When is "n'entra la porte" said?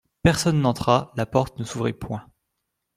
0.61-1.59